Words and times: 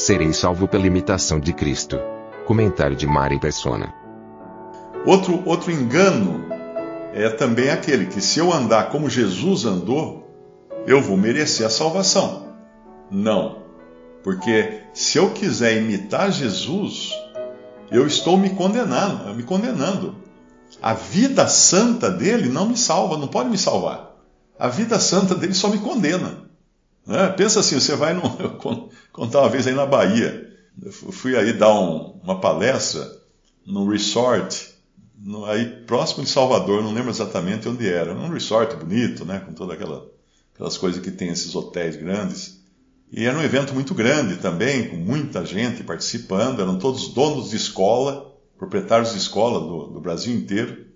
Serei 0.00 0.32
salvo 0.32 0.66
pela 0.66 0.86
imitação 0.86 1.38
de 1.38 1.52
Cristo. 1.52 2.00
Comentário 2.46 2.96
de 2.96 3.06
Mari 3.06 3.38
Persona. 3.38 3.92
Outro, 5.04 5.42
outro 5.44 5.70
engano 5.70 6.46
é 7.12 7.28
também 7.28 7.68
aquele 7.68 8.06
que 8.06 8.18
se 8.18 8.38
eu 8.38 8.50
andar 8.50 8.88
como 8.88 9.10
Jesus 9.10 9.66
andou, 9.66 10.26
eu 10.86 11.02
vou 11.02 11.18
merecer 11.18 11.66
a 11.66 11.70
salvação. 11.70 12.46
Não. 13.10 13.58
Porque 14.22 14.80
se 14.94 15.18
eu 15.18 15.32
quiser 15.32 15.76
imitar 15.76 16.32
Jesus, 16.32 17.12
eu 17.90 18.06
estou 18.06 18.38
me 18.38 18.48
condenando, 18.48 19.34
me 19.34 19.42
condenando. 19.42 20.16
A 20.80 20.94
vida 20.94 21.46
santa 21.46 22.10
dele 22.10 22.48
não 22.48 22.70
me 22.70 22.76
salva, 22.76 23.18
não 23.18 23.28
pode 23.28 23.50
me 23.50 23.58
salvar. 23.58 24.16
A 24.58 24.66
vida 24.66 24.98
santa 24.98 25.34
dele 25.34 25.52
só 25.52 25.68
me 25.68 25.76
condena. 25.76 26.49
Né? 27.06 27.28
Pensa 27.36 27.60
assim, 27.60 27.78
você 27.78 27.94
vai 27.94 28.14
num, 28.14 28.22
eu 28.40 28.90
contar 29.12 29.40
uma 29.40 29.48
vez 29.48 29.66
aí 29.66 29.74
na 29.74 29.86
Bahia, 29.86 30.48
eu 30.82 30.92
fui 30.92 31.36
aí 31.36 31.52
dar 31.52 31.74
um, 31.74 32.20
uma 32.22 32.40
palestra 32.40 33.20
num 33.66 33.86
resort, 33.88 34.70
no, 35.18 35.44
aí 35.44 35.66
próximo 35.86 36.24
de 36.24 36.30
Salvador, 36.30 36.82
não 36.82 36.92
lembro 36.92 37.10
exatamente 37.10 37.68
onde 37.68 37.88
era, 37.88 38.14
num 38.14 38.28
resort 38.28 38.74
bonito, 38.76 39.24
né, 39.24 39.40
com 39.40 39.52
todas 39.52 39.74
aquela, 39.74 40.06
aquelas 40.54 40.78
coisas 40.78 41.02
que 41.02 41.10
tem 41.10 41.28
esses 41.28 41.54
hotéis 41.54 41.96
grandes. 41.96 42.60
E 43.12 43.24
era 43.24 43.36
um 43.36 43.42
evento 43.42 43.74
muito 43.74 43.92
grande 43.92 44.36
também, 44.36 44.88
com 44.88 44.96
muita 44.96 45.44
gente 45.44 45.82
participando, 45.82 46.62
eram 46.62 46.78
todos 46.78 47.08
donos 47.08 47.50
de 47.50 47.56
escola, 47.56 48.32
proprietários 48.56 49.12
de 49.12 49.18
escola 49.18 49.58
do, 49.58 49.94
do 49.94 50.00
Brasil 50.00 50.32
inteiro. 50.32 50.86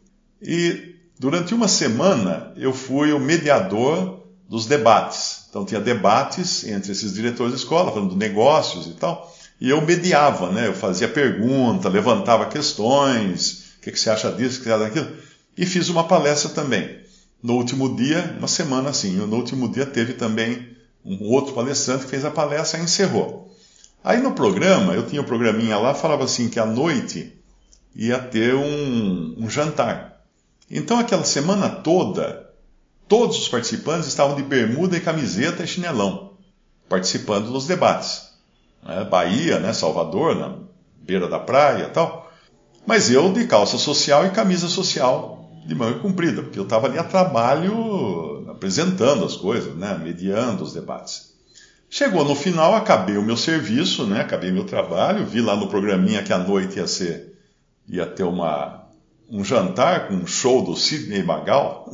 E 0.41 0.95
durante 1.19 1.53
uma 1.53 1.67
semana 1.67 2.53
eu 2.57 2.73
fui 2.73 3.13
o 3.13 3.19
mediador 3.19 4.24
dos 4.55 4.67
debates. 4.67 5.47
Então 5.51 5.65
tinha 5.65 5.81
debates 5.81 6.63
entre 6.63 6.93
esses 6.93 7.13
diretores 7.13 7.53
de 7.53 7.59
escola, 7.59 7.91
falando 7.91 8.11
de 8.11 8.17
negócios 8.17 8.87
e 8.87 8.91
tal, 8.91 9.35
e 9.61 9.69
eu 9.69 9.81
mediava, 9.83 10.53
né? 10.53 10.69
Eu 10.69 10.75
fazia 10.75 11.09
pergunta, 11.09 11.89
levantava 11.89 12.47
questões, 12.47 13.75
o 13.79 13.81
que, 13.81 13.91
que 13.91 13.99
você 13.99 14.11
acha 14.11 14.31
disso, 14.31 14.61
o 14.61 14.63
que 14.63 14.69
você 14.69 14.73
acha 14.73 14.85
daquilo, 14.85 15.11
e 15.59 15.67
fiz 15.67 15.89
uma 15.89 16.05
palestra 16.05 16.51
também. 16.51 17.01
No 17.43 17.55
último 17.55 17.97
dia, 17.97 18.37
uma 18.39 18.47
semana 18.47 18.91
assim, 18.91 19.17
no 19.17 19.35
último 19.35 19.69
dia 19.69 19.85
teve 19.85 20.13
também 20.13 20.69
um 21.05 21.25
outro 21.25 21.53
palestrante 21.53 22.05
que 22.05 22.11
fez 22.11 22.25
a 22.25 22.31
palestra 22.31 22.79
e 22.79 22.85
encerrou. 22.85 23.53
Aí 24.05 24.23
no 24.23 24.35
programa, 24.35 24.95
eu 24.95 25.05
tinha 25.05 25.21
um 25.21 25.25
programinha 25.25 25.79
lá, 25.79 25.95
falava 25.95 26.23
assim 26.23 26.49
que 26.49 26.61
à 26.61 26.65
noite 26.65 27.37
ia 27.93 28.21
ter 28.21 28.55
um, 28.55 29.35
um 29.37 29.51
jantar. 29.51 30.25
Então 30.71 30.97
aquela 30.97 31.25
semana 31.25 31.69
toda, 31.69 32.54
todos 33.09 33.39
os 33.39 33.49
participantes 33.49 34.09
estavam 34.09 34.37
de 34.37 34.43
bermuda 34.43 34.97
e 34.97 35.01
camiseta 35.01 35.63
e 35.63 35.67
chinelão, 35.67 36.33
participando 36.89 37.53
dos 37.53 37.67
debates. 37.67 38.31
Né? 38.85 39.05
Bahia, 39.05 39.59
né? 39.59 39.73
Salvador, 39.73 40.35
na 40.35 40.59
beira 41.01 41.29
da 41.29 41.39
praia 41.39 41.89
tal. 41.89 42.33
Mas 42.87 43.11
eu 43.11 43.33
de 43.33 43.47
calça 43.47 43.79
social 43.79 44.27
e 44.27 44.31
camisa 44.31 44.69
social 44.69 45.51
de 45.67 45.75
manga 45.75 45.99
comprida, 45.99 46.43
porque 46.43 46.59
eu 46.59 46.65
estava 46.65 46.87
ali 46.87 46.99
a 46.99 47.05
trabalho 47.05 48.47
apresentando 48.51 49.25
as 49.25 49.35
coisas, 49.35 49.75
né? 49.75 49.99
mediando 50.03 50.63
os 50.63 50.75
debates. 50.75 51.33
Chegou 51.89 52.25
no 52.25 52.35
final, 52.35 52.75
acabei 52.75 53.17
o 53.17 53.23
meu 53.23 53.37
serviço, 53.37 54.07
né? 54.07 54.21
acabei 54.21 54.51
meu 54.51 54.65
trabalho, 54.65 55.25
vi 55.25 55.41
lá 55.41 55.57
no 55.57 55.69
programinha 55.69 56.23
que 56.23 56.33
à 56.33 56.39
noite 56.39 56.77
ia 56.77 56.87
ser, 56.87 57.39
ia 57.89 58.05
ter 58.05 58.25
uma, 58.25 58.85
um 59.31 59.45
jantar 59.45 60.09
com 60.09 60.15
um 60.15 60.27
show 60.27 60.63
do 60.63 60.77
Sidney 60.77 61.23
Magal. 61.23 61.91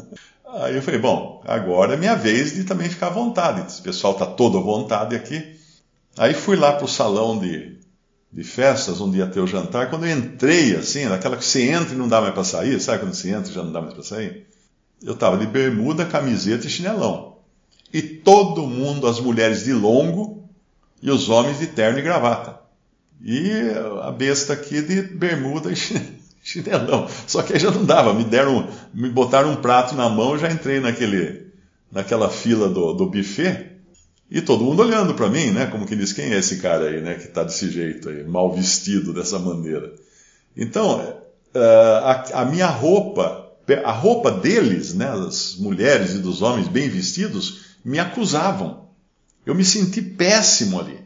Aí 0.55 0.75
eu 0.75 0.83
falei, 0.83 0.99
bom, 0.99 1.43
agora 1.47 1.95
é 1.95 1.97
minha 1.97 2.17
vez 2.17 2.55
de 2.55 2.65
também 2.65 2.89
ficar 2.89 3.09
à 3.09 3.11
vontade. 3.11 3.67
Esse 3.67 3.81
pessoal 3.81 4.15
está 4.15 4.27
todo 4.27 4.59
à 4.59 4.61
vontade 4.61 5.15
aqui. 5.15 5.57
Aí 6.19 6.35
fui 6.35 6.57
lá 6.57 6.73
para 6.73 6.85
o 6.85 6.89
salão 6.89 7.39
de, 7.39 7.79
de 8.33 8.43
festas, 8.43 9.01
onde 9.01 9.19
ia 9.19 9.27
ter 9.27 9.41
o 9.41 9.47
jantar. 9.47 9.89
Quando 9.91 10.07
eu 10.07 10.17
entrei, 10.17 10.75
assim, 10.75 11.05
naquela 11.07 11.37
que 11.37 11.45
você 11.45 11.71
entra 11.71 11.95
e 11.95 11.99
não 11.99 12.09
dá 12.09 12.21
mais 12.21 12.35
para 12.35 12.43
sair, 12.43 12.81
sabe 12.81 13.01
quando 13.01 13.15
você 13.15 13.31
entra 13.31 13.51
e 13.51 13.55
já 13.55 13.63
não 13.63 13.73
dá 13.73 13.81
mais 13.81 13.95
para 13.95 14.03
sair? 14.03 14.47
Eu 15.03 15.15
estava 15.15 15.39
de 15.39 15.47
bermuda, 15.47 16.05
camiseta 16.05 16.67
e 16.67 16.71
chinelão. 16.71 17.37
E 17.93 18.03
todo 18.03 18.67
mundo, 18.67 19.07
as 19.07 19.21
mulheres 19.21 19.65
de 19.65 19.73
longo 19.73 20.49
e 21.01 21.11
os 21.11 21.29
homens 21.29 21.59
de 21.59 21.69
terno 21.69 21.99
e 21.99 22.03
gravata. 22.03 22.59
E 23.23 23.51
a 24.03 24.11
besta 24.11 24.53
aqui 24.53 24.83
de 24.83 25.03
bermuda 25.03 25.71
e 25.71 25.77
chinelão. 25.77 26.20
Só 27.27 27.43
que 27.43 27.53
aí 27.53 27.59
já 27.59 27.71
não 27.71 27.85
dava, 27.85 28.13
me 28.15 28.25
deram, 28.25 28.69
me 28.93 29.09
botaram 29.09 29.53
um 29.53 29.57
prato 29.57 29.95
na 29.95 30.09
mão, 30.09 30.39
já 30.39 30.51
entrei 30.51 30.81
naquele, 30.81 31.47
naquela 31.91 32.29
fila 32.29 32.69
do, 32.69 32.93
do 32.93 33.07
buffet 33.07 33.71
e 34.31 34.41
todo 34.41 34.65
mundo 34.65 34.83
olhando 34.83 35.15
para 35.15 35.29
mim, 35.29 35.51
né? 35.51 35.67
Como 35.67 35.87
que 35.87 35.97
diz, 35.97 36.13
quem 36.13 36.33
é 36.33 36.39
esse 36.39 36.59
cara 36.59 36.89
aí, 36.89 37.01
né? 37.01 37.15
Que 37.15 37.25
está 37.25 37.43
desse 37.43 37.69
jeito 37.69 38.09
aí, 38.09 38.23
mal 38.23 38.55
vestido 38.55 39.13
dessa 39.13 39.39
maneira. 39.39 39.93
Então, 40.57 41.17
a, 41.55 42.43
a 42.43 42.45
minha 42.45 42.69
roupa, 42.69 43.51
a 43.85 43.93
roupa 43.93 44.31
deles, 44.31 44.95
né? 44.95 45.07
Das 45.07 45.57
mulheres 45.57 46.15
e 46.15 46.19
dos 46.19 46.43
homens 46.43 46.69
bem 46.69 46.89
vestidos, 46.89 47.77
me 47.85 47.99
acusavam. 47.99 48.89
Eu 49.45 49.55
me 49.55 49.65
senti 49.65 50.01
péssimo 50.01 50.79
ali. 50.79 51.01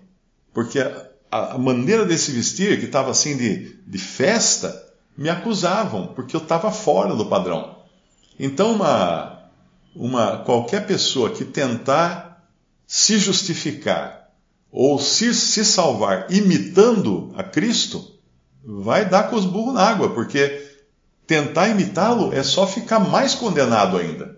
Porque 0.53 0.78
a, 0.78 1.54
a 1.54 1.59
maneira 1.59 2.04
de 2.04 2.19
se 2.19 2.31
vestir, 2.31 2.78
que 2.78 2.87
estava 2.87 3.10
assim 3.10 3.38
de, 3.38 3.78
de 3.87 3.99
festa, 3.99 4.84
me 5.16 5.28
acusavam, 5.28 6.08
porque 6.08 6.34
eu 6.34 6.41
estava 6.41 6.70
fora 6.70 7.14
do 7.14 7.26
padrão. 7.26 7.76
Então, 8.38 8.72
uma, 8.72 9.50
uma, 9.94 10.38
qualquer 10.38 10.86
pessoa 10.86 11.30
que 11.30 11.44
tentar 11.44 12.44
se 12.86 13.19
justificar 13.19 14.30
ou 14.70 14.98
se, 14.98 15.32
se 15.32 15.64
salvar 15.64 16.26
imitando 16.30 17.32
a 17.36 17.44
Cristo, 17.44 18.12
vai 18.64 19.08
dar 19.08 19.30
com 19.30 19.36
os 19.36 19.44
burros 19.44 19.74
na 19.74 19.82
água, 19.82 20.12
porque 20.12 20.69
tentar 21.26 21.69
imitá-lo 21.69 22.32
é 22.32 22.42
só 22.42 22.66
ficar 22.66 22.98
mais 22.98 23.34
condenado 23.34 23.97
ainda. 23.97 24.36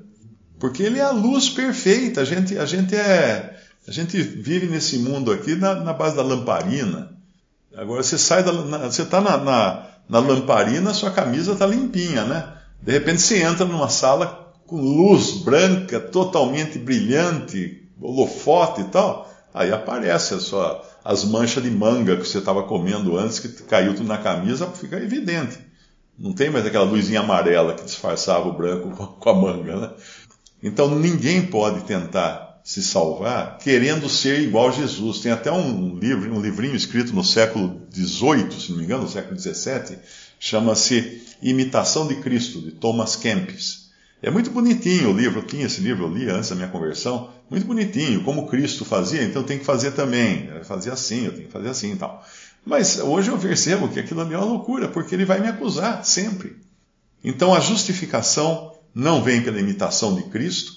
Porque 0.59 0.83
ele 0.83 0.99
é 0.99 1.03
a 1.03 1.11
luz 1.11 1.49
perfeita. 1.49 2.23
A 2.23 2.25
gente, 2.25 2.59
a 2.59 2.65
gente 2.65 2.95
é. 2.95 3.57
A 3.87 3.93
gente 3.93 4.21
vive 4.21 4.67
nesse 4.67 4.99
mundo 4.99 5.31
aqui 5.31 5.55
na, 5.55 5.75
na 5.77 5.93
base 5.93 6.17
da 6.17 6.23
lamparina. 6.23 7.13
Agora 7.75 8.03
você 8.03 8.19
sai 8.19 8.43
da. 8.43 8.53
Na, 8.53 8.79
você 8.79 9.03
está 9.03 9.21
na, 9.21 9.37
na, 9.37 9.86
na, 10.09 10.21
lamparina, 10.21 10.95
sua 10.95 11.11
camisa 11.11 11.53
está 11.53 11.67
limpinha, 11.67 12.25
né? 12.25 12.53
De 12.81 12.93
repente 12.93 13.21
você 13.21 13.43
entra 13.43 13.65
numa 13.65 13.89
sala 13.89 14.53
com 14.67 14.77
luz 14.77 15.43
branca, 15.43 15.99
totalmente 16.01 16.79
brilhante, 16.79 17.89
holofote 18.01 18.83
e 18.83 18.85
tal. 18.85 19.31
Aí 19.53 19.73
aparece 19.73 20.39
sua, 20.41 20.83
as 21.05 21.25
manchas 21.25 21.63
de 21.63 21.71
manga 21.71 22.17
que 22.17 22.27
você 22.27 22.39
estava 22.39 22.63
comendo 22.63 23.17
antes, 23.17 23.39
que 23.39 23.49
caiu 23.65 23.95
tudo 23.95 24.07
na 24.07 24.19
camisa, 24.19 24.67
fica 24.67 24.97
evidente. 24.97 25.59
Não 26.19 26.33
tem 26.33 26.51
mais 26.51 26.67
aquela 26.67 26.85
luzinha 26.85 27.21
amarela 27.21 27.75
que 27.75 27.85
disfarçava 27.85 28.49
o 28.49 28.53
branco 28.53 28.91
com 29.19 29.31
a 29.31 29.35
manga, 29.35 29.77
né? 29.77 29.91
Então 30.63 30.89
ninguém 30.89 31.47
pode 31.47 31.81
tentar 31.83 32.46
se 32.67 32.83
salvar 32.83 33.59
querendo 33.59 34.09
ser 34.09 34.41
igual 34.41 34.71
a 34.71 34.73
Jesus. 34.73 35.21
Tem 35.21 35.31
até 35.31 35.53
um 35.53 35.97
livro, 35.97 36.35
um 36.35 36.41
livrinho 36.41 36.75
escrito 36.75 37.15
no 37.15 37.23
século 37.23 37.81
XVIII, 37.95 38.61
se 38.61 38.71
não 38.73 38.79
me 38.79 38.85
engano, 38.85 39.05
no 39.05 39.09
século 39.09 39.39
XVII, 39.39 39.97
chama-se 40.41 41.23
Imitação 41.41 42.09
de 42.09 42.17
Cristo, 42.17 42.61
de 42.61 42.73
Thomas 42.73 43.15
Kempis. 43.15 43.91
É 44.21 44.33
muito 44.33 44.51
bonitinho 44.51 45.13
o 45.13 45.17
livro, 45.17 45.39
eu 45.39 45.47
tinha 45.47 45.67
esse 45.67 45.81
livro, 45.81 46.07
eu 46.07 46.13
li 46.13 46.29
antes 46.29 46.51
da 46.51 46.57
minha 46.57 46.67
conversão, 46.67 47.31
muito 47.49 47.65
bonitinho, 47.65 48.25
como 48.25 48.49
Cristo 48.49 48.85
fazia, 48.85 49.23
então 49.23 49.43
eu 49.43 49.47
tenho 49.47 49.61
que 49.61 49.67
fazer 49.67 49.93
também, 49.93 50.51
fazer 50.65 50.91
assim, 50.91 51.27
eu 51.27 51.33
tenho 51.33 51.47
que 51.47 51.53
fazer 51.53 51.69
assim 51.69 51.93
e 51.93 51.97
tal. 51.97 52.27
Mas 52.65 52.99
hoje 52.99 53.31
eu 53.31 53.39
percebo 53.39 53.89
que 53.89 54.01
aquilo 54.01 54.23
ali 54.23 54.35
é 54.35 54.39
uma 54.39 54.45
loucura, 54.45 54.89
porque 54.89 55.15
ele 55.15 55.25
vai 55.25 55.39
me 55.39 55.47
acusar 55.47 56.05
sempre. 56.05 56.57
Então 57.23 57.55
a 57.55 57.61
justificação 57.61 58.73
não 58.93 59.23
vem 59.23 59.41
pela 59.41 59.61
imitação 59.61 60.17
de 60.17 60.25
Cristo, 60.25 60.76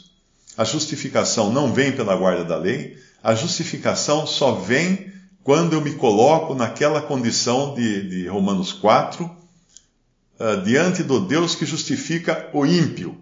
a 0.60 0.66
justificação 0.66 1.54
não 1.54 1.72
vem 1.72 1.90
pela 1.90 2.18
guarda 2.18 2.44
da 2.44 2.58
lei, 2.58 2.98
a 3.24 3.34
justificação 3.34 4.28
só 4.28 4.52
vem 4.52 5.10
quando 5.42 5.72
eu 5.72 5.80
me 5.80 5.94
coloco 5.94 6.54
naquela 6.54 7.02
condição 7.02 7.74
de, 7.74 8.10
de 8.10 8.28
Romanos 8.28 8.74
4, 8.74 9.24
uh, 9.24 10.62
diante 10.66 11.02
do 11.02 11.22
Deus 11.22 11.56
que 11.56 11.66
justifica 11.66 12.50
o 12.52 12.66
ímpio. 12.66 13.16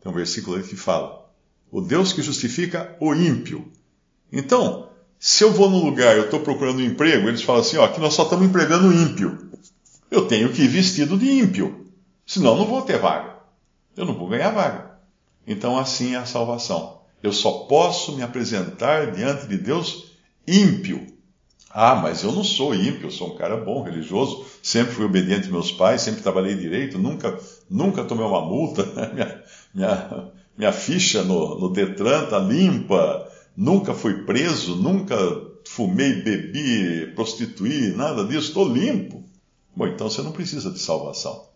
Tem 0.00 0.12
um 0.12 0.14
versículo 0.14 0.56
aí 0.56 0.62
que 0.62 0.76
fala. 0.76 1.28
O 1.68 1.80
Deus 1.80 2.12
que 2.12 2.22
justifica 2.22 2.96
o 3.00 3.12
ímpio. 3.12 3.66
Então, 4.32 4.88
se 5.18 5.42
eu 5.42 5.52
vou 5.52 5.68
num 5.68 5.84
lugar, 5.84 6.16
eu 6.16 6.26
estou 6.26 6.38
procurando 6.38 6.78
um 6.78 6.84
emprego, 6.84 7.26
eles 7.26 7.42
falam 7.42 7.62
assim: 7.62 7.76
ó, 7.76 7.86
aqui 7.86 7.98
nós 7.98 8.14
só 8.14 8.22
estamos 8.22 8.46
empregando 8.46 8.92
ímpio. 8.92 9.50
Eu 10.08 10.28
tenho 10.28 10.52
que 10.52 10.62
ir 10.62 10.68
vestido 10.68 11.18
de 11.18 11.28
ímpio. 11.28 11.88
Senão 12.24 12.56
não 12.56 12.66
vou 12.66 12.82
ter 12.82 13.00
vaga. 13.00 13.34
Eu 13.96 14.06
não 14.06 14.14
vou 14.14 14.28
ganhar 14.28 14.50
vaga. 14.50 14.87
Então, 15.48 15.78
assim 15.78 16.14
é 16.14 16.18
a 16.18 16.26
salvação. 16.26 17.00
Eu 17.22 17.32
só 17.32 17.50
posso 17.60 18.14
me 18.14 18.22
apresentar 18.22 19.12
diante 19.12 19.48
de 19.48 19.56
Deus 19.56 20.12
ímpio. 20.46 21.06
Ah, 21.70 21.96
mas 21.96 22.22
eu 22.22 22.32
não 22.32 22.44
sou 22.44 22.74
ímpio, 22.74 23.06
eu 23.06 23.10
sou 23.10 23.32
um 23.32 23.36
cara 23.36 23.56
bom, 23.56 23.82
religioso, 23.82 24.44
sempre 24.62 24.94
fui 24.94 25.04
obediente 25.04 25.42
aos 25.42 25.52
meus 25.52 25.72
pais, 25.72 26.02
sempre 26.02 26.22
trabalhei 26.22 26.54
direito, 26.54 26.98
nunca, 26.98 27.38
nunca 27.68 28.04
tomei 28.04 28.24
uma 28.24 28.40
multa, 28.40 28.84
minha, 29.12 29.44
minha, 29.74 30.30
minha 30.56 30.72
ficha 30.72 31.22
no, 31.22 31.58
no 31.58 31.70
Detran 31.70 32.24
está 32.24 32.38
limpa, 32.38 33.30
nunca 33.56 33.92
fui 33.92 34.24
preso, 34.24 34.76
nunca 34.76 35.16
fumei, 35.66 36.22
bebi, 36.22 37.12
prostituí, 37.14 37.94
nada 37.94 38.24
disso, 38.24 38.48
estou 38.48 38.66
limpo. 38.66 39.22
Bom, 39.76 39.86
então 39.86 40.08
você 40.08 40.22
não 40.22 40.32
precisa 40.32 40.70
de 40.70 40.78
salvação, 40.78 41.48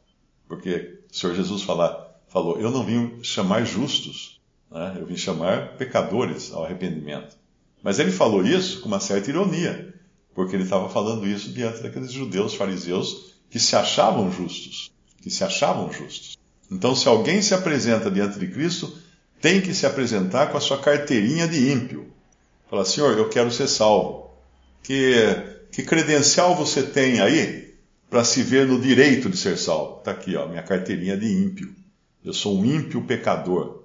porque 0.47 1.01
o 1.11 1.17
Senhor 1.17 1.35
Jesus 1.35 1.63
fala, 1.63 2.02
falou: 2.33 2.59
Eu 2.59 2.71
não 2.71 2.85
vim 2.85 3.23
chamar 3.23 3.65
justos, 3.65 4.41
né? 4.71 4.97
eu 4.99 5.07
vim 5.07 5.17
chamar 5.17 5.77
pecadores 5.77 6.53
ao 6.53 6.65
arrependimento. 6.65 7.37
Mas 7.83 7.99
ele 7.99 8.11
falou 8.11 8.45
isso 8.45 8.81
com 8.81 8.89
uma 8.89 9.01
certa 9.01 9.29
ironia, 9.29 9.95
porque 10.35 10.57
ele 10.57 10.65
estava 10.65 10.89
falando 10.89 11.27
isso 11.27 11.51
diante 11.51 11.83
daqueles 11.83 12.13
judeus 12.13 12.55
fariseus 12.55 13.35
que 13.51 13.61
se 13.61 13.77
achavam 13.77 14.33
justos, 14.33 14.91
que 15.21 15.31
se 15.31 15.45
achavam 15.45 15.93
justos. 15.93 16.39
Então, 16.71 16.95
se 16.95 17.07
alguém 17.07 17.43
se 17.43 17.53
apresenta 17.53 18.11
diante 18.11 18.39
de 18.39 18.47
Cristo, 18.47 18.97
tem 19.41 19.61
que 19.61 19.75
se 19.75 19.85
apresentar 19.85 20.47
com 20.47 20.57
a 20.57 20.61
sua 20.61 20.79
carteirinha 20.79 21.47
de 21.47 21.71
ímpio. 21.71 22.11
Fala, 22.71 22.85
Senhor, 22.85 23.19
eu 23.19 23.29
quero 23.29 23.51
ser 23.51 23.69
salvo. 23.69 24.31
Que, 24.83 25.13
que 25.71 25.83
credencial 25.83 26.57
você 26.57 26.83
tem 26.83 27.21
aí 27.21 27.75
para 28.09 28.25
se 28.25 28.43
ver 28.43 28.67
no 28.67 28.81
direito 28.81 29.29
de 29.29 29.37
ser 29.37 29.59
salvo? 29.59 29.99
Está 29.99 30.13
aqui, 30.13 30.35
ó, 30.35 30.47
minha 30.47 30.63
carteirinha 30.63 31.17
de 31.17 31.27
ímpio. 31.27 31.82
Eu 32.25 32.33
sou 32.33 32.59
um 32.59 32.65
ímpio 32.65 33.03
pecador, 33.03 33.83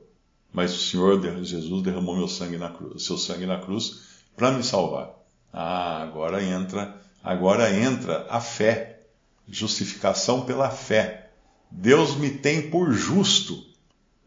mas 0.54 0.74
o 0.74 0.80
Senhor 0.80 1.22
Jesus 1.44 1.84
derramou 1.84 2.16
meu 2.16 2.28
sangue 2.28 2.58
na 2.58 2.70
cruz, 2.70 3.04
seu 3.04 3.18
sangue 3.18 3.46
na 3.46 3.60
cruz 3.60 4.02
para 4.36 4.52
me 4.52 4.64
salvar. 4.64 5.12
Ah, 5.52 6.04
agora 6.04 6.44
entra, 6.44 6.96
agora 7.24 7.74
entra 7.74 8.28
a 8.30 8.40
fé, 8.40 9.02
justificação 9.50 10.42
pela 10.42 10.70
fé. 10.70 11.32
Deus 11.72 12.16
me 12.16 12.30
tem 12.30 12.70
por 12.70 12.92
justo 12.94 13.66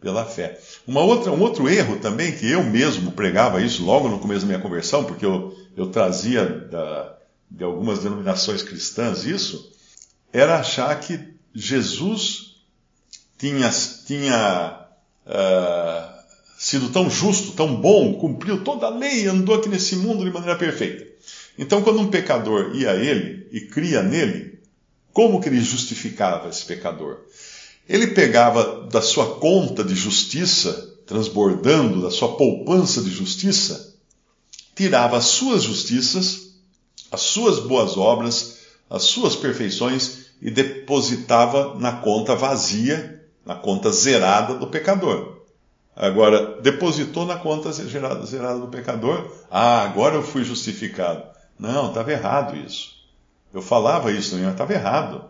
pela 0.00 0.24
fé. 0.24 0.58
Uma 0.86 1.02
outra, 1.02 1.30
um 1.30 1.40
outro 1.40 1.68
erro 1.68 1.98
também, 1.98 2.32
que 2.32 2.50
eu 2.50 2.64
mesmo 2.64 3.12
pregava 3.12 3.62
isso 3.62 3.84
logo 3.84 4.08
no 4.08 4.18
começo 4.18 4.40
da 4.40 4.46
minha 4.46 4.60
conversão, 4.60 5.04
porque 5.04 5.24
eu, 5.24 5.56
eu 5.76 5.88
trazia 5.90 6.46
da, 6.46 7.16
de 7.50 7.62
algumas 7.62 8.00
denominações 8.00 8.62
cristãs 8.62 9.24
isso, 9.24 9.72
era 10.32 10.58
achar 10.58 10.98
que 11.00 11.34
Jesus 11.54 12.56
tinha, 13.36 13.70
tinha 14.10 14.88
uh, 15.24 16.22
sido 16.58 16.88
tão 16.88 17.08
justo, 17.08 17.52
tão 17.52 17.76
bom, 17.76 18.14
cumpriu 18.14 18.64
toda 18.64 18.86
a 18.86 18.90
lei, 18.90 19.28
andou 19.28 19.54
aqui 19.54 19.68
nesse 19.68 19.94
mundo 19.94 20.24
de 20.24 20.32
maneira 20.32 20.58
perfeita. 20.58 21.06
Então, 21.56 21.80
quando 21.80 22.00
um 22.00 22.10
pecador 22.10 22.74
ia 22.74 22.90
a 22.90 22.96
ele 22.96 23.46
e 23.52 23.60
cria 23.60 24.02
nele, 24.02 24.58
como 25.12 25.40
que 25.40 25.48
ele 25.48 25.60
justificava 25.60 26.48
esse 26.48 26.64
pecador? 26.64 27.18
Ele 27.88 28.08
pegava 28.08 28.88
da 28.90 29.00
sua 29.00 29.36
conta 29.36 29.84
de 29.84 29.94
justiça, 29.94 30.92
transbordando 31.06 32.02
da 32.02 32.10
sua 32.10 32.36
poupança 32.36 33.02
de 33.02 33.10
justiça, 33.10 33.94
tirava 34.74 35.18
as 35.18 35.26
suas 35.26 35.62
justiças, 35.62 36.56
as 37.12 37.20
suas 37.20 37.60
boas 37.60 37.96
obras, 37.96 38.58
as 38.88 39.04
suas 39.04 39.36
perfeições 39.36 40.30
e 40.42 40.50
depositava 40.50 41.78
na 41.78 41.92
conta 41.92 42.34
vazia, 42.34 43.19
na 43.44 43.54
conta 43.54 43.90
zerada 43.90 44.54
do 44.54 44.66
pecador. 44.66 45.40
Agora, 45.94 46.60
depositou 46.60 47.26
na 47.26 47.36
conta 47.36 47.72
zerada, 47.72 48.24
zerada 48.24 48.58
do 48.58 48.68
pecador, 48.68 49.30
ah, 49.50 49.82
agora 49.82 50.14
eu 50.14 50.22
fui 50.22 50.44
justificado. 50.44 51.22
Não, 51.58 51.88
estava 51.88 52.12
errado 52.12 52.56
isso. 52.56 53.00
Eu 53.52 53.60
falava 53.60 54.12
isso, 54.12 54.36
estava 54.38 54.72
errado. 54.72 55.24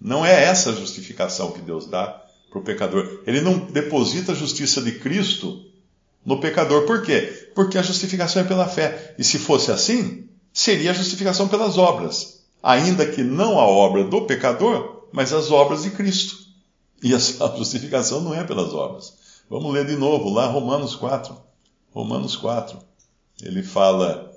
Não 0.00 0.24
é 0.24 0.44
essa 0.44 0.70
a 0.70 0.74
justificação 0.74 1.52
que 1.52 1.60
Deus 1.60 1.86
dá 1.86 2.22
para 2.50 2.58
o 2.58 2.62
pecador. 2.62 3.22
Ele 3.26 3.40
não 3.40 3.58
deposita 3.58 4.32
a 4.32 4.34
justiça 4.34 4.82
de 4.82 4.92
Cristo 4.92 5.64
no 6.24 6.38
pecador. 6.38 6.86
Por 6.86 7.02
quê? 7.02 7.50
Porque 7.54 7.78
a 7.78 7.82
justificação 7.82 8.42
é 8.42 8.44
pela 8.44 8.68
fé. 8.68 9.14
E 9.18 9.24
se 9.24 9.38
fosse 9.38 9.70
assim, 9.70 10.28
seria 10.52 10.90
a 10.90 10.94
justificação 10.94 11.48
pelas 11.48 11.78
obras. 11.78 12.42
Ainda 12.62 13.06
que 13.06 13.22
não 13.22 13.58
a 13.58 13.66
obra 13.66 14.04
do 14.04 14.22
pecador, 14.22 15.06
mas 15.12 15.32
as 15.32 15.50
obras 15.50 15.82
de 15.82 15.90
Cristo. 15.90 16.41
E 17.02 17.14
a 17.14 17.18
justificação 17.18 18.20
não 18.20 18.34
é 18.34 18.44
pelas 18.44 18.72
obras. 18.72 19.14
Vamos 19.50 19.72
ler 19.72 19.86
de 19.86 19.96
novo 19.96 20.30
lá, 20.30 20.46
Romanos 20.46 20.94
4. 20.94 21.36
Romanos 21.92 22.36
4. 22.36 22.78
Ele 23.42 23.62
fala 23.62 24.32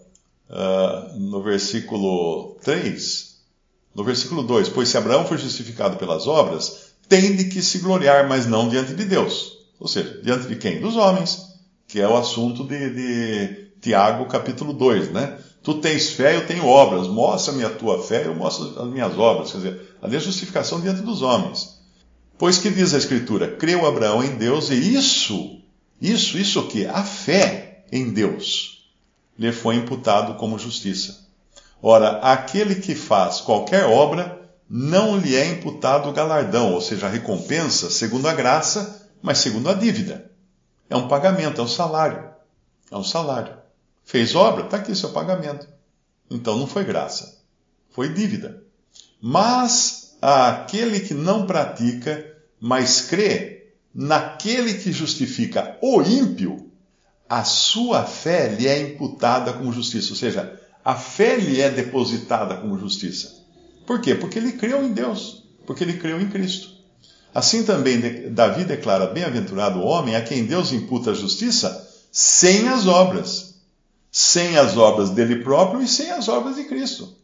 uh, 0.50 1.19
no 1.19 1.44
versículo 1.44 2.57
3 2.63 3.35
no 3.95 4.03
versículo 4.03 4.44
2: 4.44 4.69
Pois 4.69 4.89
se 4.89 4.97
Abraão 4.97 5.25
foi 5.25 5.38
justificado 5.38 5.95
pelas 5.95 6.27
obras, 6.27 6.89
tem 7.07 7.35
de 7.35 7.45
que 7.45 7.62
se 7.62 7.79
gloriar, 7.79 8.27
mas 8.27 8.45
não 8.45 8.67
diante 8.67 8.94
de 8.94 9.06
Deus. 9.06 9.57
Ou 9.79 9.88
seja, 9.88 10.19
diante 10.21 10.47
de 10.47 10.56
quem? 10.57 10.81
Dos 10.81 10.97
homens, 10.97 11.47
que 11.88 12.01
é 12.01 12.07
o 12.07 12.17
assunto 12.17 12.65
de, 12.65 12.89
de 12.89 13.67
Tiago, 13.81 14.25
capítulo 14.25 14.73
2, 14.73 15.12
né? 15.12 15.38
Tu 15.63 15.75
tens 15.75 16.12
fé, 16.12 16.35
eu 16.35 16.45
tenho 16.45 16.67
obras. 16.67 17.07
Mostra-me 17.07 17.63
a 17.63 17.69
tua 17.69 18.03
fé, 18.03 18.27
eu 18.27 18.35
mostro 18.35 18.79
as 18.79 18.88
minhas 18.88 19.17
obras. 19.17 19.51
Quer 19.51 19.57
dizer, 19.57 19.97
ali 20.01 20.15
é 20.15 20.19
justificação 20.19 20.79
diante 20.81 21.01
dos 21.01 21.21
homens. 21.21 21.75
Pois 22.38 22.58
que 22.58 22.70
diz 22.70 22.94
a 22.94 22.98
Escritura? 22.98 23.56
Creu 23.56 23.86
Abraão 23.86 24.24
em 24.24 24.36
Deus 24.36 24.70
e 24.70 24.76
isso, 24.76 25.62
isso, 26.02 26.38
isso 26.38 26.60
o 26.60 26.68
que? 26.68 26.86
A 26.86 27.04
fé 27.04 27.86
em 27.92 28.12
Deus 28.12 28.92
lhe 29.38 29.52
foi 29.52 29.76
imputado 29.76 30.36
como 30.36 30.60
justiça. 30.60 31.26
Ora, 31.82 32.20
aquele 32.20 32.76
que 32.76 32.96
faz 32.96 33.42
qualquer 33.42 33.86
obra, 33.86 34.42
não 34.70 35.18
lhe 35.18 35.36
é 35.36 35.46
imputado 35.46 36.12
galardão, 36.12 36.74
ou 36.74 36.82
seja, 36.82 37.06
a 37.06 37.10
recompensa, 37.10 37.90
segundo 37.90 38.28
a 38.28 38.34
graça, 38.34 39.08
mas 39.22 39.38
segundo 39.38 39.70
a 39.70 39.74
dívida. 39.74 40.32
É 40.90 40.96
um 40.96 41.08
pagamento, 41.08 41.62
é 41.62 41.64
um 41.64 41.68
salário. 41.68 42.30
É 42.92 42.98
um 42.98 43.04
salário. 43.04 43.58
Fez 44.04 44.36
obra? 44.36 44.66
Está 44.66 44.78
aqui 44.78 44.96
seu 44.96 45.10
pagamento. 45.10 45.68
Então 46.30 46.58
não 46.58 46.68
foi 46.68 46.84
graça, 46.84 47.39
foi 47.92 48.10
dívida. 48.10 48.63
Mas 49.22 50.04
aquele 50.25 51.00
que 51.01 51.13
não 51.13 51.46
pratica, 51.46 52.25
mas 52.60 53.01
crê 53.01 53.67
naquele 53.94 54.74
que 54.74 54.91
justifica 54.91 55.77
o 55.82 56.01
ímpio, 56.01 56.72
a 57.29 57.44
sua 57.44 58.03
fé 58.03 58.48
lhe 58.50 58.67
é 58.67 58.79
imputada 58.79 59.53
como 59.53 59.72
justiça. 59.72 60.10
Ou 60.10 60.15
seja, 60.15 60.60
a 60.84 60.96
fé 60.96 61.38
lhe 61.38 61.62
é 61.62 61.70
depositada 61.70 62.58
como 62.58 62.79
justiça. 62.79 63.34
Por 63.86 64.01
quê? 64.01 64.15
Porque 64.15 64.39
ele 64.39 64.53
creu 64.53 64.84
em 64.84 64.94
Deus, 64.94 65.44
porque 65.65 65.84
ele 65.84 65.98
creu 65.98 66.20
em 66.20 66.29
Cristo. 66.29 66.70
Assim 67.34 67.63
também 67.63 68.32
Davi 68.32 68.63
declara: 68.63 69.08
Bem-aventurado 69.08 69.79
o 69.79 69.86
homem 69.86 70.15
a 70.15 70.22
quem 70.22 70.46
Deus 70.46 70.72
imputa 70.72 71.12
a 71.12 71.15
justiça 71.15 71.88
sem 72.12 72.67
as 72.67 72.88
obras, 72.88 73.55
sem 74.12 74.58
as 74.58 74.77
obras 74.77 75.10
dele 75.10 75.44
próprio 75.44 75.82
e 75.82 75.88
sem 75.88 76.10
as 76.12 76.27
obras 76.27 76.55
de 76.55 76.63
Cristo, 76.63 77.15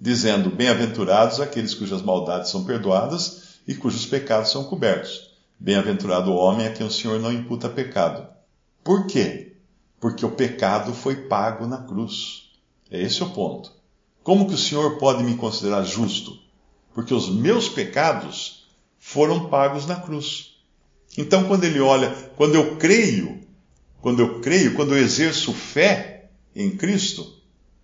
dizendo: 0.00 0.50
Bem-aventurados 0.50 1.40
aqueles 1.40 1.74
cujas 1.74 2.02
maldades 2.02 2.50
são 2.50 2.64
perdoadas 2.64 3.58
e 3.66 3.74
cujos 3.74 4.06
pecados 4.06 4.50
são 4.50 4.64
cobertos. 4.64 5.36
Bem-aventurado 5.58 6.30
o 6.30 6.36
homem 6.36 6.66
a 6.66 6.72
quem 6.72 6.86
o 6.86 6.90
Senhor 6.90 7.20
não 7.20 7.32
imputa 7.32 7.68
pecado. 7.68 8.26
Por 8.84 9.06
quê? 9.06 9.56
Porque 10.00 10.24
o 10.24 10.30
pecado 10.30 10.94
foi 10.94 11.16
pago 11.16 11.66
na 11.66 11.78
cruz. 11.78 12.50
É 12.90 13.02
esse 13.02 13.22
o 13.22 13.30
ponto. 13.30 13.72
Como 14.22 14.46
que 14.46 14.54
o 14.54 14.58
Senhor 14.58 14.98
pode 14.98 15.24
me 15.24 15.36
considerar 15.36 15.82
justo? 15.84 16.38
Porque 16.94 17.12
os 17.12 17.28
meus 17.28 17.68
pecados 17.68 18.68
foram 18.98 19.48
pagos 19.48 19.86
na 19.86 19.96
cruz. 19.96 20.58
Então, 21.16 21.44
quando 21.44 21.64
ele 21.64 21.80
olha, 21.80 22.10
quando 22.36 22.54
eu 22.54 22.76
creio, 22.76 23.40
quando 24.00 24.20
eu 24.20 24.40
creio, 24.40 24.74
quando 24.74 24.94
eu 24.94 25.02
exerço 25.02 25.52
fé 25.52 26.30
em 26.54 26.76
Cristo, 26.76 27.34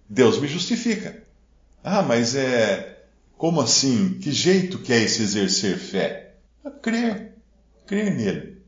Deus 0.08 0.38
me 0.38 0.46
justifica. 0.46 1.23
Ah, 1.84 2.02
mas 2.02 2.34
é. 2.34 3.04
Como 3.36 3.60
assim? 3.60 4.18
Que 4.20 4.32
jeito 4.32 4.78
que 4.78 4.92
é 4.92 5.02
esse 5.02 5.22
exercer 5.22 5.78
fé? 5.78 6.34
É 6.64 6.70
crer. 6.70 7.34
Crer 7.86 8.14
nele. 8.14 8.58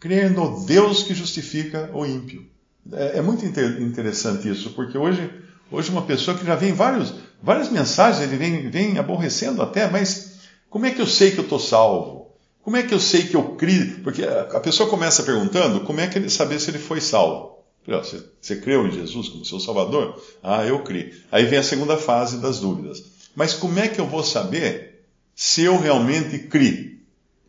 Crer 0.00 0.30
no 0.30 0.64
Deus 0.64 1.02
que 1.02 1.14
justifica 1.14 1.90
o 1.92 2.04
ímpio. 2.04 2.44
É, 2.90 3.18
é 3.18 3.22
muito 3.22 3.44
interessante 3.44 4.48
isso, 4.48 4.70
porque 4.70 4.98
hoje 4.98 5.30
Hoje 5.72 5.90
uma 5.90 6.02
pessoa 6.02 6.36
que 6.36 6.44
já 6.44 6.54
vem 6.54 6.74
vários, 6.74 7.14
várias 7.42 7.70
mensagens, 7.70 8.22
ele 8.22 8.36
vem, 8.36 8.68
vem 8.68 8.98
aborrecendo 8.98 9.62
até, 9.62 9.88
mas 9.90 10.34
como 10.68 10.84
é 10.84 10.90
que 10.90 11.00
eu 11.00 11.06
sei 11.06 11.30
que 11.30 11.38
eu 11.38 11.44
estou 11.44 11.58
salvo? 11.58 12.30
Como 12.62 12.76
é 12.76 12.82
que 12.82 12.92
eu 12.92 13.00
sei 13.00 13.22
que 13.22 13.34
eu 13.34 13.56
criei? 13.56 13.94
Porque 14.04 14.22
a 14.22 14.60
pessoa 14.60 14.88
começa 14.90 15.22
perguntando 15.22 15.80
como 15.80 15.98
é 15.98 16.06
que 16.06 16.18
ele 16.18 16.28
saber 16.28 16.60
se 16.60 16.70
ele 16.70 16.78
foi 16.78 17.00
salvo. 17.00 17.51
Você, 17.86 18.22
você 18.40 18.56
creu 18.56 18.86
em 18.86 18.92
Jesus 18.92 19.28
como 19.28 19.44
seu 19.44 19.58
Salvador? 19.58 20.22
Ah, 20.42 20.64
eu 20.64 20.82
criei. 20.82 21.12
Aí 21.30 21.44
vem 21.44 21.58
a 21.58 21.62
segunda 21.62 21.96
fase 21.96 22.38
das 22.38 22.60
dúvidas. 22.60 23.02
Mas 23.34 23.54
como 23.54 23.78
é 23.78 23.88
que 23.88 24.00
eu 24.00 24.06
vou 24.06 24.22
saber 24.22 25.04
se 25.34 25.62
eu 25.62 25.78
realmente 25.78 26.38
criei? 26.38 27.00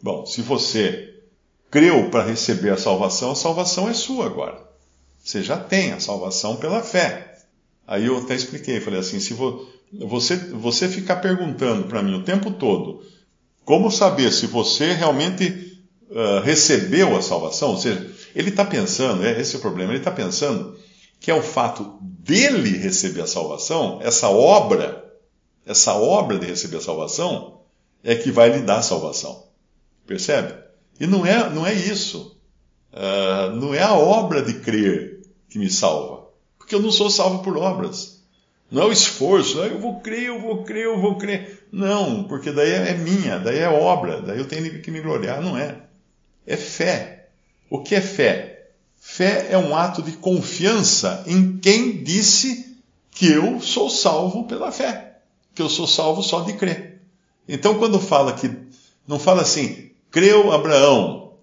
Bom, 0.02 0.26
se 0.26 0.42
você 0.42 1.14
creu 1.70 2.10
para 2.10 2.24
receber 2.24 2.72
a 2.72 2.78
salvação, 2.78 3.32
a 3.32 3.36
salvação 3.36 3.90
é 3.90 3.94
sua 3.94 4.26
agora. 4.26 4.60
Você 5.24 5.42
já 5.42 5.58
tem 5.58 5.92
a 5.94 6.00
salvação 6.00 6.58
pela 6.58 6.82
fé. 6.82 7.38
Aí 7.88 8.06
eu 8.06 8.18
até 8.18 8.36
expliquei, 8.36 8.80
falei 8.80 9.00
assim, 9.00 9.20
se 9.20 9.34
você, 9.92 10.36
você 10.36 10.88
ficar 10.88 11.18
perguntando 11.18 11.88
para 11.88 12.02
mim 12.02 12.16
o 12.16 12.24
tempo 12.24 12.52
todo 12.52 13.04
como 13.66 13.90
saber 13.90 14.32
se 14.32 14.46
você 14.46 14.94
realmente 14.94 15.80
uh, 16.10 16.42
recebeu 16.44 17.16
a 17.16 17.22
salvação? 17.22 17.72
Ou 17.72 17.78
seja, 17.78 18.13
ele 18.36 18.50
está 18.50 18.66
pensando, 18.66 19.26
é, 19.26 19.40
esse 19.40 19.56
é 19.56 19.60
o 19.60 19.62
problema, 19.62 19.92
ele 19.92 20.00
está 20.00 20.12
pensando 20.12 20.78
que 21.20 21.32
é 21.32 21.34
o 21.34 21.42
fato 21.42 21.98
dele 22.02 22.78
receber 22.78 23.22
a 23.22 23.28
salvação, 23.28 24.00
essa 24.02 24.30
obra, 24.30 25.04
essa 25.66 25.94
obra 25.94 26.38
de 26.38 26.46
receber 26.46 26.78
a 26.78 26.82
salvação, 26.82 27.62
é 28.04 28.16
que 28.16 28.32
vai 28.32 28.50
lhe 28.50 28.60
dar 28.60 28.80
a 28.80 28.82
salvação. 28.82 29.48
Percebe? 30.06 30.54
E 31.00 31.08
não 31.08 31.26
é, 31.26 31.50
não 31.50 31.66
é 31.66 31.74
isso. 31.74 32.38
Uh, 32.92 33.56
não 33.56 33.74
é 33.74 33.82
a 33.82 33.94
obra 33.94 34.42
de 34.42 34.56
crer 34.56 35.22
que 35.50 35.58
me 35.58 35.70
salva. 35.70 36.28
Porque 36.58 36.76
eu 36.76 36.82
não 36.82 36.92
sou 36.92 37.10
salvo 37.10 37.42
por 37.42 37.58
obras. 37.58 38.22
Não 38.70 38.82
é 38.82 38.86
o 38.86 38.92
esforço, 38.92 39.62
ah, 39.62 39.68
eu 39.68 39.80
vou 39.80 40.00
crer, 40.00 40.24
eu 40.24 40.42
vou 40.42 40.64
crer, 40.64 40.86
eu 40.86 41.00
vou 41.00 41.18
crer. 41.18 41.68
Não, 41.72 42.24
porque 42.24 42.52
daí 42.52 42.72
é 42.72 42.94
minha, 42.96 43.38
daí 43.38 43.60
é 43.60 43.70
obra, 43.70 44.22
daí 44.22 44.40
eu 44.40 44.48
tenho 44.48 44.82
que 44.82 44.92
me 44.92 45.00
gloriar. 45.00 45.42
Não 45.42 45.58
é. 45.58 45.84
É 46.46 46.58
fé. 46.58 47.23
O 47.74 47.82
que 47.82 47.96
é 47.96 48.02
fé? 48.02 48.68
Fé 48.96 49.48
é 49.50 49.58
um 49.58 49.76
ato 49.76 50.04
de 50.04 50.12
confiança 50.12 51.24
em 51.26 51.58
quem 51.58 52.04
disse 52.04 52.78
que 53.10 53.26
eu 53.26 53.60
sou 53.60 53.90
salvo 53.90 54.44
pela 54.44 54.72
fé, 54.72 55.22
que 55.56 55.62
eu 55.64 55.68
sou 55.68 55.88
salvo 55.88 56.22
só 56.22 56.42
de 56.42 56.54
crer. 56.54 57.02
Então, 57.48 57.80
quando 57.80 58.00
fala 58.00 58.34
que, 58.34 58.56
não 59.08 59.18
fala 59.18 59.42
assim, 59.42 59.90
creu 60.12 60.52
Abraão 60.52 61.34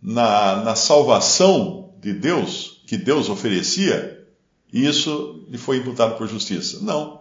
na, 0.00 0.64
na 0.64 0.74
salvação 0.74 1.92
de 2.00 2.14
Deus, 2.14 2.82
que 2.86 2.96
Deus 2.96 3.28
oferecia, 3.28 4.26
e 4.72 4.86
isso 4.86 5.44
lhe 5.50 5.58
foi 5.58 5.76
imputado 5.76 6.16
por 6.16 6.26
justiça. 6.26 6.80
Não. 6.80 7.20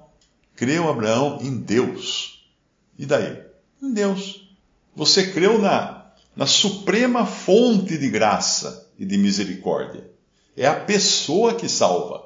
Creu 0.55 0.89
Abraão 0.89 1.39
em 1.41 1.57
Deus. 1.57 2.47
E 2.97 3.05
daí? 3.05 3.43
Em 3.81 3.91
Deus. 3.91 4.55
Você 4.95 5.33
creu 5.33 5.59
na, 5.59 6.02
na 6.35 6.45
suprema 6.45 7.25
fonte 7.25 7.97
de 7.97 8.09
graça 8.09 8.89
e 8.97 9.05
de 9.05 9.17
misericórdia. 9.17 10.09
É 10.55 10.67
a 10.67 10.75
pessoa 10.75 11.55
que 11.55 11.67
salva. 11.69 12.23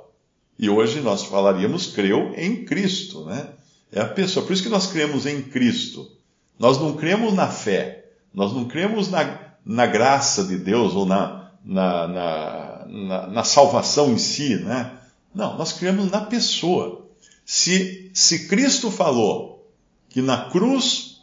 E 0.59 0.69
hoje 0.69 1.01
nós 1.01 1.23
falaríamos 1.23 1.87
creu 1.87 2.33
em 2.35 2.65
Cristo, 2.65 3.25
né? 3.25 3.49
É 3.91 4.01
a 4.01 4.07
pessoa. 4.07 4.45
Por 4.45 4.53
isso 4.53 4.63
que 4.63 4.69
nós 4.69 4.87
cremos 4.87 5.25
em 5.25 5.41
Cristo. 5.41 6.11
Nós 6.59 6.79
não 6.79 6.93
cremos 6.93 7.33
na 7.33 7.47
fé. 7.47 8.05
Nós 8.33 8.53
não 8.53 8.65
cremos 8.65 9.09
na, 9.09 9.39
na 9.65 9.85
graça 9.85 10.43
de 10.43 10.57
Deus 10.57 10.93
ou 10.93 11.05
na, 11.05 11.51
na, 11.63 12.07
na, 12.07 12.85
na, 12.87 13.27
na 13.27 13.43
salvação 13.43 14.11
em 14.11 14.17
si, 14.17 14.55
né? 14.55 14.91
Não, 15.33 15.57
nós 15.57 15.73
cremos 15.73 16.09
na 16.09 16.21
pessoa. 16.21 17.05
Se, 17.45 18.11
se 18.13 18.47
Cristo 18.47 18.89
falou 18.89 19.71
que 20.09 20.21
na 20.21 20.49
cruz 20.49 21.16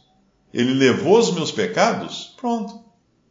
ele 0.54 0.72
levou 0.72 1.18
os 1.18 1.32
meus 1.32 1.50
pecados, 1.50 2.32
pronto. 2.36 2.84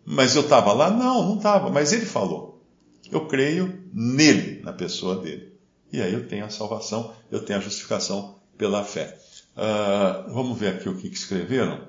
Mas 0.05 0.35
eu 0.35 0.41
estava 0.41 0.73
lá? 0.73 0.91
Não, 0.91 1.25
não 1.25 1.37
estava. 1.37 1.69
Mas 1.69 1.93
ele 1.93 2.05
falou. 2.05 2.61
Eu 3.09 3.27
creio 3.27 3.81
nele, 3.93 4.61
na 4.61 4.73
pessoa 4.73 5.15
dele. 5.15 5.53
E 5.91 6.01
aí 6.01 6.13
eu 6.13 6.27
tenho 6.27 6.43
a 6.43 6.49
salvação, 6.49 7.13
eu 7.31 7.39
tenho 7.45 7.59
a 7.59 7.61
justificação 7.61 8.35
pela 8.57 8.83
fé. 8.83 9.17
Uh, 9.55 10.33
vamos 10.33 10.59
ver 10.59 10.73
aqui 10.73 10.89
o 10.89 10.97
que 10.97 11.07
escreveram. 11.07 11.87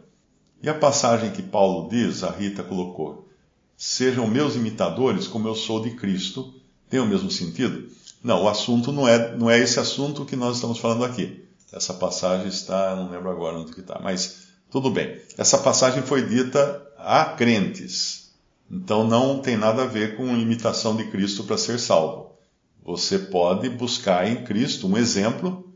E 0.62 0.68
a 0.68 0.74
passagem 0.74 1.32
que 1.32 1.42
Paulo 1.42 1.88
diz, 1.88 2.22
a 2.22 2.30
Rita 2.30 2.62
colocou: 2.62 3.28
Sejam 3.76 4.28
meus 4.28 4.54
imitadores 4.54 5.26
como 5.26 5.48
eu 5.48 5.56
sou 5.56 5.82
de 5.82 5.90
Cristo. 5.96 6.54
Tem 6.88 7.00
o 7.00 7.06
mesmo 7.06 7.30
sentido? 7.30 7.88
Não, 8.22 8.44
o 8.44 8.48
assunto 8.48 8.92
não 8.92 9.08
é, 9.08 9.36
não 9.36 9.50
é 9.50 9.58
esse 9.58 9.80
assunto 9.80 10.24
que 10.24 10.36
nós 10.36 10.56
estamos 10.56 10.78
falando 10.78 11.04
aqui. 11.04 11.44
Essa 11.72 11.92
passagem 11.92 12.46
está, 12.46 12.94
não 12.94 13.10
lembro 13.10 13.30
agora 13.30 13.58
onde 13.58 13.72
que 13.72 13.80
está, 13.80 13.98
mas 14.00 14.43
tudo 14.74 14.90
bem. 14.90 15.20
Essa 15.38 15.58
passagem 15.58 16.02
foi 16.02 16.26
dita 16.26 16.84
a 16.98 17.26
crentes. 17.26 18.32
Então 18.68 19.06
não 19.06 19.38
tem 19.38 19.56
nada 19.56 19.84
a 19.84 19.86
ver 19.86 20.16
com 20.16 20.36
imitação 20.36 20.96
de 20.96 21.04
Cristo 21.04 21.44
para 21.44 21.56
ser 21.56 21.78
salvo. 21.78 22.32
Você 22.84 23.20
pode 23.20 23.68
buscar 23.68 24.28
em 24.28 24.42
Cristo 24.42 24.88
um 24.88 24.98
exemplo 24.98 25.72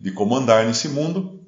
de 0.00 0.10
como 0.10 0.34
andar 0.34 0.66
nesse 0.66 0.88
mundo, 0.88 1.38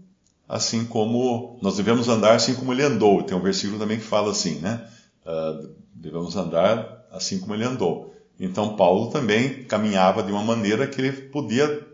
assim 0.49 0.85
como 0.85 1.59
nós 1.61 1.77
devemos 1.77 2.07
andar 2.09 2.37
assim 2.37 2.55
como 2.55 2.73
ele 2.73 2.85
andou. 2.85 3.25
Tem 3.25 3.37
um 3.37 3.43
versículo 3.43 3.81
também 3.81 3.99
que 3.99 4.05
fala 4.05 4.31
assim, 4.31 4.61
né? 4.61 4.87
Uh, 5.27 5.71
devemos 5.93 6.37
andar 6.37 7.05
assim 7.11 7.41
como 7.41 7.53
ele 7.53 7.65
andou. 7.65 8.15
Então 8.39 8.77
Paulo 8.77 9.11
também 9.11 9.65
caminhava 9.65 10.23
de 10.23 10.31
uma 10.31 10.45
maneira 10.45 10.87
que 10.87 11.01
ele 11.01 11.11
podia 11.11 11.85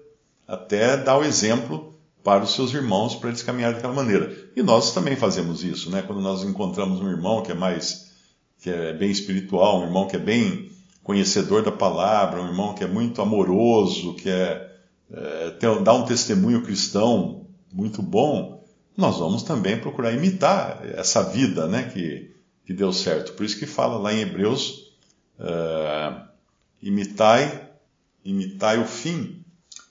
até 0.46 0.98
dar 0.98 1.16
o 1.16 1.24
exemplo 1.24 1.97
para 2.28 2.44
os 2.44 2.52
seus 2.52 2.74
irmãos 2.74 3.14
para 3.14 3.30
eles 3.30 3.42
caminharem 3.42 3.76
daquela 3.76 3.94
maneira. 3.94 4.30
E 4.54 4.62
nós 4.62 4.92
também 4.92 5.16
fazemos 5.16 5.64
isso, 5.64 5.90
né? 5.90 6.02
Quando 6.02 6.20
nós 6.20 6.44
encontramos 6.44 7.00
um 7.00 7.08
irmão 7.08 7.42
que 7.42 7.50
é 7.50 7.54
mais 7.54 8.12
que 8.60 8.68
é 8.68 8.92
bem 8.92 9.10
espiritual, 9.10 9.80
um 9.80 9.84
irmão 9.84 10.06
que 10.06 10.16
é 10.16 10.18
bem 10.18 10.70
conhecedor 11.02 11.62
da 11.62 11.72
palavra, 11.72 12.42
um 12.42 12.48
irmão 12.48 12.74
que 12.74 12.84
é 12.84 12.86
muito 12.86 13.22
amoroso, 13.22 14.12
que 14.12 14.28
é, 14.28 14.70
é 15.10 15.80
dá 15.82 15.94
um 15.94 16.04
testemunho 16.04 16.60
cristão 16.60 17.46
muito 17.72 18.02
bom, 18.02 18.62
nós 18.94 19.16
vamos 19.16 19.42
também 19.42 19.78
procurar 19.78 20.12
imitar 20.12 20.82
essa 20.84 21.22
vida, 21.22 21.66
né? 21.66 21.84
Que, 21.84 22.36
que 22.66 22.74
deu 22.74 22.92
certo. 22.92 23.32
Por 23.32 23.46
isso 23.46 23.58
que 23.58 23.64
fala 23.64 23.96
lá 23.96 24.12
em 24.12 24.20
Hebreus, 24.20 24.92
uh, 25.40 26.28
imitai, 26.82 27.70
imitai 28.22 28.78
o 28.78 28.84
fim. 28.84 29.42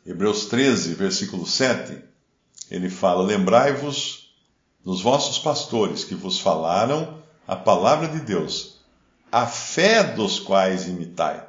Hebreus 0.06 0.46
13, 0.46 0.94
versículo 0.94 1.48
7, 1.48 2.06
ele 2.70 2.90
fala: 2.90 3.24
Lembrai-vos 3.24 4.30
dos 4.84 5.02
vossos 5.02 5.38
pastores 5.40 6.04
que 6.04 6.16
vos 6.16 6.40
falaram 6.40 7.18
a 7.48 7.56
palavra 7.56 8.08
de 8.08 8.20
Deus, 8.20 8.80
a 9.32 9.46
fé 9.46 10.04
dos 10.04 10.40
quais 10.40 10.88
imitai, 10.88 11.46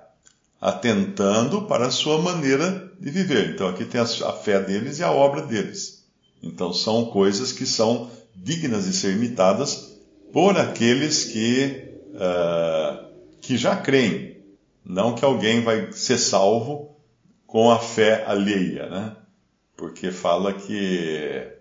atentando 0.60 1.62
para 1.62 1.86
a 1.86 1.90
sua 1.90 2.18
maneira 2.18 2.92
de 3.00 3.10
viver. 3.10 3.54
Então 3.54 3.68
aqui 3.68 3.84
tem 3.84 4.00
a 4.00 4.32
fé 4.32 4.60
deles 4.60 4.98
e 4.98 5.04
a 5.04 5.12
obra 5.12 5.42
deles. 5.42 6.04
Então 6.42 6.72
são 6.72 7.06
coisas 7.06 7.52
que 7.52 7.66
são 7.66 8.10
dignas 8.34 8.84
de 8.84 8.92
ser 8.92 9.12
imitadas 9.12 9.96
por 10.32 10.56
aqueles 10.58 11.24
que, 11.24 11.94
uh, 12.14 13.08
que 13.40 13.56
já 13.56 13.76
creem. 13.76 14.38
Não 14.84 15.14
que 15.14 15.24
alguém 15.24 15.62
vai 15.62 15.92
ser 15.92 16.18
salvo 16.18 16.96
com 17.46 17.70
a 17.70 17.78
fé 17.78 18.24
alheia, 18.26 18.88
né? 18.88 19.16
Porque 19.78 20.10
fala 20.10 20.52
que 20.52 21.52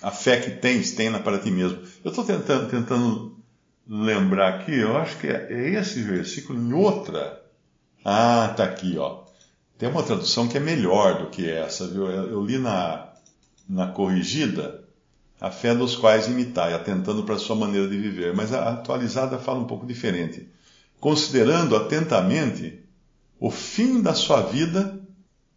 a 0.00 0.12
fé 0.12 0.40
que 0.40 0.52
tens, 0.52 0.92
tenha 0.92 1.18
para 1.18 1.40
ti 1.40 1.50
mesmo. 1.50 1.82
Eu 2.04 2.10
estou 2.10 2.24
tentando, 2.24 2.70
tentando 2.70 3.36
lembrar 3.88 4.54
aqui, 4.54 4.78
eu 4.78 4.96
acho 4.96 5.18
que 5.18 5.26
é, 5.26 5.48
é 5.50 5.70
esse 5.70 6.00
versículo 6.00 6.60
em 6.60 6.72
outra. 6.72 7.42
Ah, 8.04 8.54
tá 8.56 8.62
aqui, 8.62 8.96
ó. 8.96 9.24
Tem 9.76 9.88
uma 9.88 10.04
tradução 10.04 10.46
que 10.46 10.56
é 10.56 10.60
melhor 10.60 11.18
do 11.18 11.30
que 11.30 11.50
essa, 11.50 11.88
viu? 11.88 12.06
Eu, 12.06 12.30
eu 12.30 12.44
li 12.44 12.56
na, 12.56 13.12
na 13.68 13.88
corrigida, 13.88 14.84
a 15.40 15.50
fé 15.50 15.74
dos 15.74 15.96
quais 15.96 16.28
imitai, 16.28 16.72
atentando 16.72 17.24
para 17.24 17.34
a 17.34 17.38
sua 17.38 17.56
maneira 17.56 17.88
de 17.88 17.98
viver. 17.98 18.32
Mas 18.32 18.52
a 18.52 18.70
atualizada 18.70 19.38
fala 19.38 19.58
um 19.58 19.66
pouco 19.66 19.84
diferente. 19.84 20.48
Considerando 21.00 21.74
atentamente 21.74 22.80
o 23.40 23.50
fim 23.50 24.00
da 24.00 24.14
sua 24.14 24.42
vida 24.42 25.00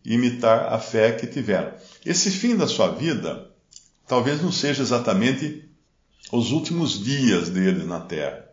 imitar 0.04 0.74
a 0.74 0.80
fé 0.80 1.12
que 1.12 1.28
tiveram. 1.28 1.72
Esse 2.06 2.32
fim 2.32 2.56
da 2.56 2.68
sua 2.68 2.89
vida 2.89 3.50
talvez 4.08 4.41
não 4.41 4.51
seja 4.51 4.82
exatamente 4.82 5.70
os 6.32 6.51
últimos 6.51 7.03
dias 7.03 7.50
deles 7.50 7.86
na 7.86 8.00
terra, 8.00 8.46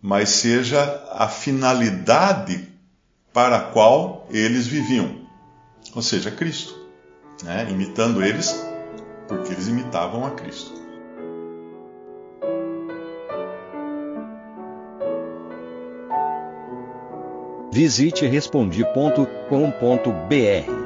mas 0.00 0.30
seja 0.30 1.04
a 1.12 1.28
finalidade 1.28 2.68
para 3.32 3.56
a 3.56 3.60
qual 3.60 4.26
eles 4.30 4.66
viviam, 4.66 5.26
ou 5.94 6.02
seja, 6.02 6.30
Cristo, 6.30 6.74
né? 7.42 7.68
imitando 7.70 8.24
eles, 8.24 8.54
porque 9.28 9.52
eles 9.52 9.68
imitavam 9.68 10.24
a 10.24 10.30
Cristo. 10.30 10.86
Visite 17.72 18.26
respondi.com.br 18.26 20.85